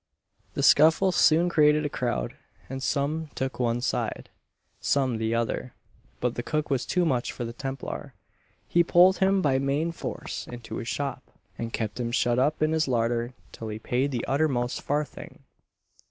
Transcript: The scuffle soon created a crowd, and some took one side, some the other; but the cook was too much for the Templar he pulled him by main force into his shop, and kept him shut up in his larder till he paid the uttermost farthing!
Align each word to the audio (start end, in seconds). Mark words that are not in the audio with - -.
The 0.55 0.63
scuffle 0.63 1.11
soon 1.11 1.47
created 1.47 1.85
a 1.85 1.87
crowd, 1.87 2.35
and 2.71 2.81
some 2.81 3.29
took 3.35 3.59
one 3.59 3.81
side, 3.81 4.29
some 4.79 5.17
the 5.17 5.35
other; 5.35 5.75
but 6.19 6.33
the 6.33 6.41
cook 6.41 6.71
was 6.71 6.87
too 6.87 7.05
much 7.05 7.31
for 7.31 7.45
the 7.45 7.53
Templar 7.53 8.15
he 8.67 8.83
pulled 8.83 9.19
him 9.19 9.43
by 9.43 9.59
main 9.59 9.91
force 9.91 10.47
into 10.47 10.77
his 10.77 10.87
shop, 10.87 11.21
and 11.55 11.71
kept 11.71 11.99
him 11.99 12.11
shut 12.11 12.39
up 12.39 12.63
in 12.63 12.71
his 12.71 12.87
larder 12.87 13.35
till 13.51 13.67
he 13.67 13.77
paid 13.77 14.09
the 14.09 14.25
uttermost 14.27 14.81
farthing! 14.81 15.43